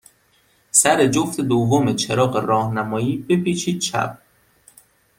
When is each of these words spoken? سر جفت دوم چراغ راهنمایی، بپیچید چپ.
سر 0.71 1.07
جفت 1.07 1.41
دوم 1.41 1.95
چراغ 1.95 2.35
راهنمایی، 2.37 3.17
بپیچید 3.17 3.79
چپ. 3.79 4.17